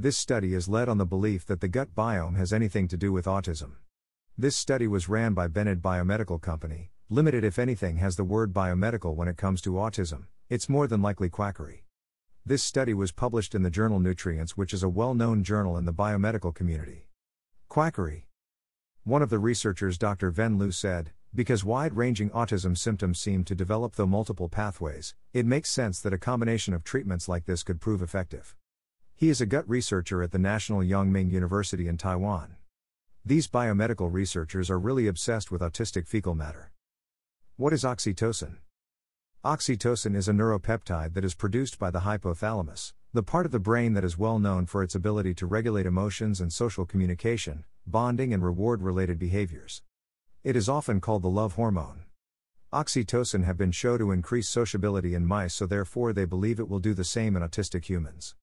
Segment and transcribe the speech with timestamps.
[0.00, 3.12] This study is led on the belief that the gut biome has anything to do
[3.12, 3.72] with autism.
[4.36, 9.16] This study was ran by Bened Biomedical Company, limited if anything has the word biomedical
[9.16, 11.82] when it comes to autism, it's more than likely quackery.
[12.46, 15.84] This study was published in the journal Nutrients, which is a well known journal in
[15.84, 17.08] the biomedical community.
[17.68, 18.28] Quackery.
[19.02, 20.30] One of the researchers, Dr.
[20.30, 25.44] Ven Liu, said, because wide ranging autism symptoms seem to develop through multiple pathways, it
[25.44, 28.54] makes sense that a combination of treatments like this could prove effective.
[29.18, 32.54] He is a gut researcher at the National Yang Ming University in Taiwan.
[33.24, 36.70] These biomedical researchers are really obsessed with autistic fecal matter.
[37.56, 38.58] What is oxytocin?
[39.44, 43.94] Oxytocin is a neuropeptide that is produced by the hypothalamus, the part of the brain
[43.94, 48.44] that is well known for its ability to regulate emotions and social communication, bonding, and
[48.44, 49.82] reward related behaviors.
[50.44, 52.04] It is often called the love hormone.
[52.72, 56.78] Oxytocin have been shown to increase sociability in mice, so therefore they believe it will
[56.78, 58.36] do the same in autistic humans.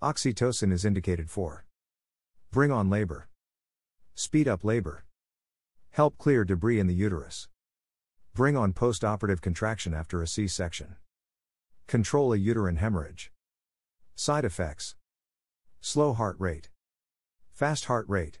[0.00, 1.64] Oxytocin is indicated for.
[2.52, 3.26] Bring on labor,
[4.14, 5.04] speed up labor,
[5.90, 7.48] help clear debris in the uterus,
[8.32, 10.94] bring on post operative contraction after a C section,
[11.88, 13.32] control a uterine hemorrhage.
[14.14, 14.94] Side effects.
[15.80, 16.70] Slow heart rate,
[17.50, 18.38] fast heart rate,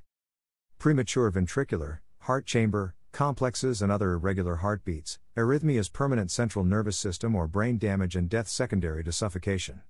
[0.78, 7.48] premature ventricular, heart chamber, complexes, and other irregular heartbeats, arrhythmias, permanent central nervous system or
[7.48, 9.82] brain damage, and death secondary to suffocation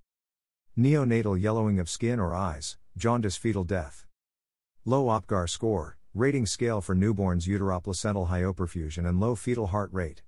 [0.79, 4.07] neonatal yellowing of skin or eyes, jaundice fetal death.
[4.85, 10.23] Low Apgar score, rating scale for newborns uteroplacental hypoperfusion and low fetal heart rate.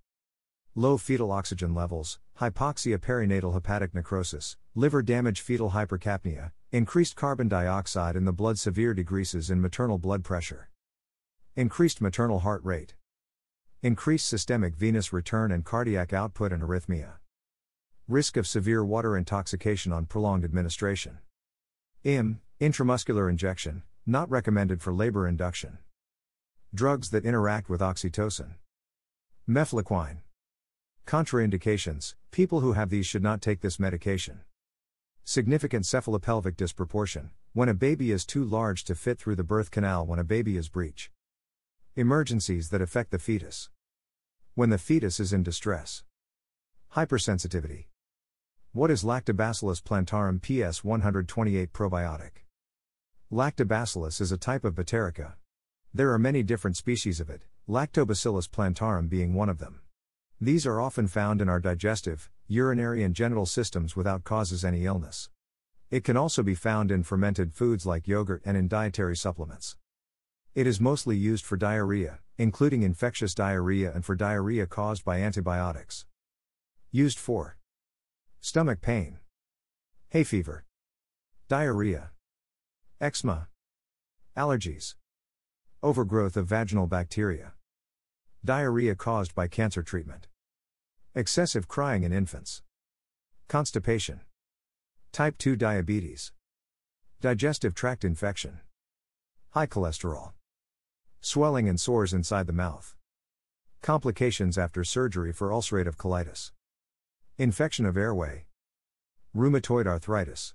[0.75, 8.17] Low fetal oxygen levels, hypoxia perinatal hepatic necrosis, liver damage fetal hypercapnia, increased carbon dioxide
[8.17, 10.69] in the blood severe decreases in maternal blood pressure.
[11.55, 12.94] Increased maternal heart rate.
[13.82, 17.15] Increased systemic venous return and cardiac output and arrhythmia.
[18.10, 21.19] Risk of severe water intoxication on prolonged administration.
[22.03, 25.78] IM, intramuscular injection, not recommended for labor induction.
[26.75, 28.54] Drugs that interact with oxytocin.
[29.49, 30.22] Mefloquine.
[31.06, 34.41] Contraindications people who have these should not take this medication.
[35.22, 40.04] Significant cephalopelvic disproportion when a baby is too large to fit through the birth canal
[40.04, 41.12] when a baby is breech.
[41.94, 43.70] Emergencies that affect the fetus.
[44.56, 46.03] When the fetus is in distress.
[46.97, 47.84] Hypersensitivity.
[48.72, 52.44] What is Lactobacillus plantarum PS 128 probiotic?
[53.32, 55.32] Lactobacillus is a type of Bacterica.
[55.92, 59.81] There are many different species of it, Lactobacillus plantarum being one of them.
[60.41, 65.31] These are often found in our digestive, urinary, and genital systems without causes any illness.
[65.91, 69.75] It can also be found in fermented foods like yogurt and in dietary supplements.
[70.54, 76.06] It is mostly used for diarrhea, including infectious diarrhea and for diarrhea caused by antibiotics.
[76.92, 77.56] Used for
[78.42, 79.18] Stomach pain.
[80.08, 80.64] Hay fever.
[81.48, 82.10] Diarrhea.
[82.98, 83.48] Eczema.
[84.34, 84.94] Allergies.
[85.82, 87.52] Overgrowth of vaginal bacteria.
[88.42, 90.26] Diarrhea caused by cancer treatment.
[91.14, 92.62] Excessive crying in infants.
[93.46, 94.22] Constipation.
[95.12, 96.32] Type 2 diabetes.
[97.20, 98.60] Digestive tract infection.
[99.50, 100.32] High cholesterol.
[101.20, 102.96] Swelling and sores inside the mouth.
[103.82, 106.52] Complications after surgery for ulcerative colitis.
[107.40, 108.44] Infection of airway.
[109.34, 110.52] Rheumatoid arthritis.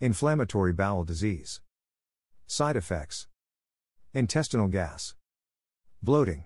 [0.00, 1.60] Inflammatory bowel disease.
[2.46, 3.28] Side effects.
[4.14, 5.14] Intestinal gas.
[6.02, 6.44] Bloating.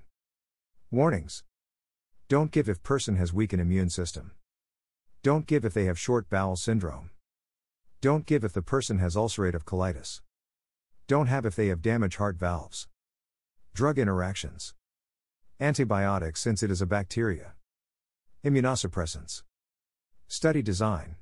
[0.90, 1.44] Warnings.
[2.28, 4.32] Don't give if person has weakened immune system.
[5.22, 7.10] Don't give if they have short bowel syndrome.
[8.00, 10.20] Don't give if the person has ulcerative colitis.
[11.06, 12.88] Don't have if they have damaged heart valves.
[13.72, 14.74] Drug interactions.
[15.60, 17.54] Antibiotics since it is a bacteria.
[18.44, 19.42] Immunosuppressants.
[20.28, 21.16] Study design.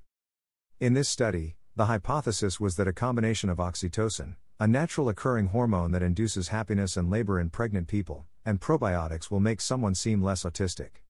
[0.80, 5.92] In this study, the hypothesis was that a combination of oxytocin, a natural occurring hormone
[5.92, 10.42] that induces happiness and labor in pregnant people, and probiotics will make someone seem less
[10.42, 11.04] autistic.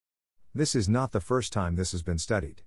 [0.55, 2.61] This is not the first time this has been studied.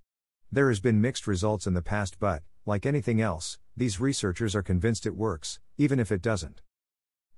[0.51, 4.63] There has been mixed results in the past, but, like anything else, these researchers are
[4.63, 6.63] convinced it works, even if it doesn't.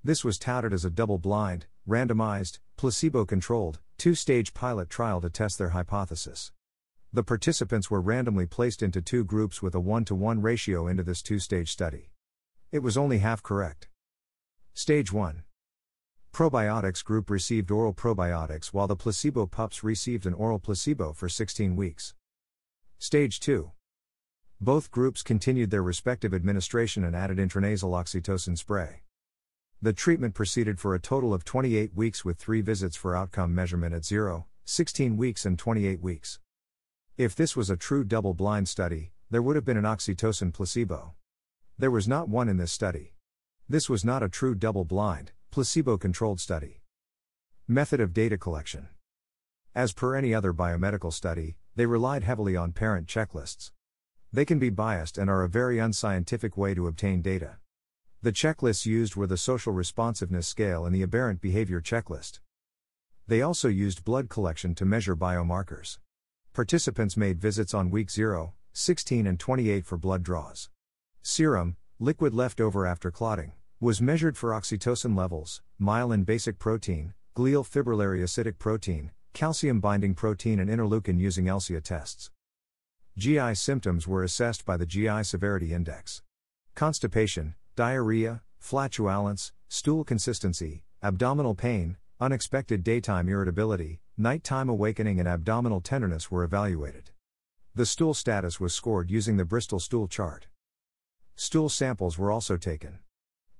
[0.02, 5.28] This was touted as a double blind, randomized, placebo controlled, two stage pilot trial to
[5.28, 6.52] test their hypothesis.
[7.12, 11.02] The participants were randomly placed into two groups with a 1 to 1 ratio into
[11.02, 12.12] this two stage study.
[12.70, 13.88] It was only half correct.
[14.72, 15.42] Stage 1
[16.32, 21.74] Probiotics group received oral probiotics while the placebo pups received an oral placebo for 16
[21.74, 22.14] weeks.
[23.00, 23.72] Stage 2
[24.60, 29.02] Both groups continued their respective administration and added intranasal oxytocin spray.
[29.80, 33.94] The treatment proceeded for a total of 28 weeks with three visits for outcome measurement
[33.94, 36.40] at 0, 16 weeks, and 28 weeks.
[37.16, 41.14] If this was a true double blind study, there would have been an oxytocin placebo.
[41.78, 43.14] There was not one in this study.
[43.68, 46.80] This was not a true double blind, placebo controlled study.
[47.68, 48.88] Method of data collection.
[49.76, 53.70] As per any other biomedical study, they relied heavily on parent checklists.
[54.32, 57.58] They can be biased and are a very unscientific way to obtain data.
[58.20, 62.40] The checklists used were the Social Responsiveness Scale and the Aberrant Behavior Checklist.
[63.28, 65.98] They also used blood collection to measure biomarkers.
[66.52, 70.68] Participants made visits on week 0, 16, and 28 for blood draws.
[71.22, 77.64] Serum, liquid left over after clotting, was measured for oxytocin levels, myelin basic protein, glial
[77.64, 82.32] fibrillary acidic protein, calcium binding protein, and interleukin using ELSIA tests.
[83.16, 86.22] GI symptoms were assessed by the GI Severity Index.
[86.74, 96.28] Constipation, diarrhea, flatulence, stool consistency, abdominal pain, unexpected daytime irritability, nighttime awakening, and abdominal tenderness
[96.28, 97.12] were evaluated.
[97.76, 100.48] The stool status was scored using the Bristol stool chart.
[101.36, 102.98] Stool samples were also taken.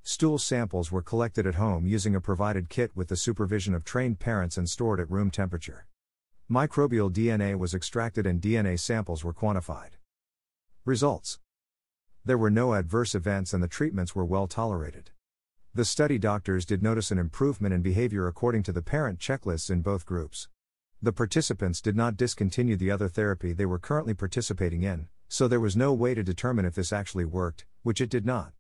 [0.03, 4.19] Stool samples were collected at home using a provided kit with the supervision of trained
[4.19, 5.87] parents and stored at room temperature.
[6.50, 9.91] Microbial DNA was extracted and DNA samples were quantified.
[10.85, 11.38] Results
[12.28, 15.12] there were no adverse events and the treatments were well tolerated.
[15.72, 19.80] The study doctors did notice an improvement in behavior according to the parent checklists in
[19.80, 20.46] both groups.
[21.00, 25.58] The participants did not discontinue the other therapy they were currently participating in, so there
[25.58, 28.52] was no way to determine if this actually worked, which it did not.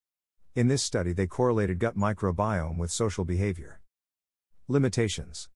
[0.54, 3.82] In this study, they correlated gut microbiome with social behavior.
[4.66, 5.50] Limitations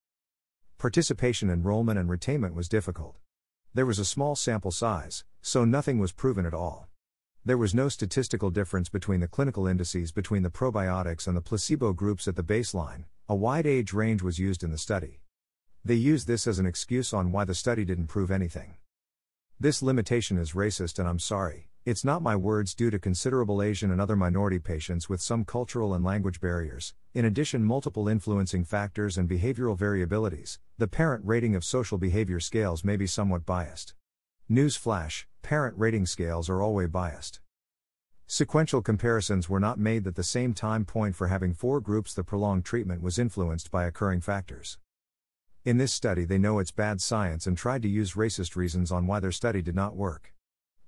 [0.76, 3.16] Participation, enrollment, and retainment was difficult.
[3.72, 6.90] There was a small sample size, so nothing was proven at all.
[7.44, 11.92] There was no statistical difference between the clinical indices between the probiotics and the placebo
[11.92, 13.06] groups at the baseline.
[13.28, 15.22] A wide age range was used in the study.
[15.84, 18.76] They used this as an excuse on why the study didn't prove anything.
[19.58, 23.90] This limitation is racist, and I'm sorry, it's not my words due to considerable Asian
[23.90, 29.18] and other minority patients with some cultural and language barriers, in addition, multiple influencing factors
[29.18, 30.60] and behavioral variabilities.
[30.78, 33.94] The parent rating of social behavior scales may be somewhat biased.
[34.52, 37.40] Newsflash parent rating scales are always biased.
[38.26, 42.12] Sequential comparisons were not made at the same time point for having four groups.
[42.12, 44.76] The prolonged treatment was influenced by occurring factors.
[45.64, 49.06] In this study, they know it's bad science and tried to use racist reasons on
[49.06, 50.34] why their study did not work.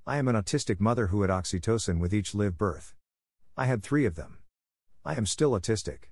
[0.07, 2.95] I am an autistic mother who had oxytocin with each live birth.
[3.57, 4.41] I had three of them.
[5.07, 6.11] I am still autistic.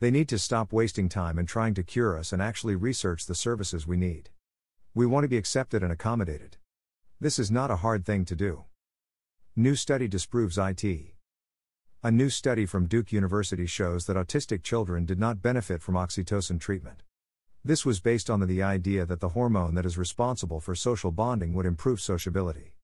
[0.00, 3.34] They need to stop wasting time in trying to cure us and actually research the
[3.34, 4.28] services we need.
[4.94, 6.58] We want to be accepted and accommodated.
[7.22, 8.64] This is not a hard thing to do.
[9.54, 10.84] New study disproves IT.
[12.02, 16.58] A new study from Duke University shows that autistic children did not benefit from oxytocin
[16.58, 17.04] treatment.
[17.64, 21.54] This was based on the idea that the hormone that is responsible for social bonding
[21.54, 22.74] would improve sociability.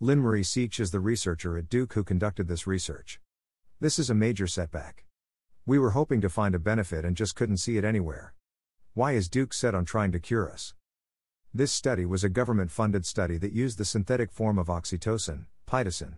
[0.00, 3.20] Linmarie Sikich is the researcher at Duke who conducted this research.
[3.78, 5.04] This is a major setback.
[5.66, 8.32] We were hoping to find a benefit and just couldn't see it anywhere.
[8.94, 10.72] Why is Duke set on trying to cure us?
[11.52, 16.14] This study was a government funded study that used the synthetic form of oxytocin, pitocin.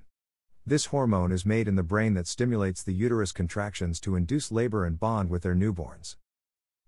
[0.66, 4.84] This hormone is made in the brain that stimulates the uterus contractions to induce labor
[4.84, 6.16] and bond with their newborns.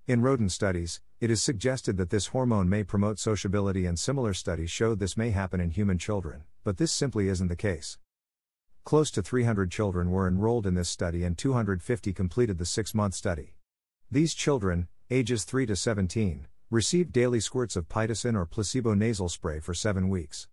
[0.07, 4.71] In rodent studies, it is suggested that this hormone may promote sociability, and similar studies
[4.71, 7.97] showed this may happen in human children, but this simply isn't the case.
[8.85, 13.15] Close to 300 children were enrolled in this study, and 250 completed the six month
[13.15, 13.55] study.
[14.11, 19.61] These children, ages 3 to 17, Received daily squirts of pitocin or placebo nasal spray
[19.61, 20.49] for seven weeks.